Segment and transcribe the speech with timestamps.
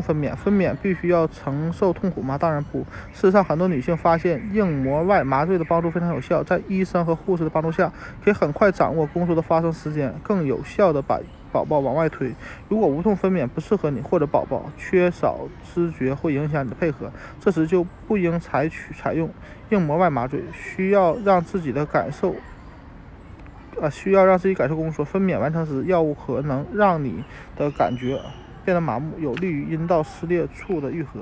[0.00, 2.38] 分娩，分娩必须要承受痛苦吗？
[2.38, 2.80] 当然不。
[3.12, 7.92] 事实上，很多女性发现硬膜外麻醉的帮助非常有效，在医生和护士的帮助下，
[8.24, 11.20] 可以很快掌握宫缩的发生时间，更有效地把
[11.52, 12.32] 宝宝往外推。
[12.68, 17.10] 如果无痛分娩不适合你，或者宝宝缺少知觉会影响你的配合，
[17.40, 19.28] 这时就不应采取采用
[19.70, 20.42] 硬膜外麻醉。
[20.52, 22.36] 需要让自己的感受，
[23.80, 25.04] 啊，需要让自己感受宫缩。
[25.04, 27.24] 分娩完成时，药物可能让你
[27.56, 28.20] 的感觉
[28.64, 31.20] 变得麻木，有利于阴道撕裂处的愈合。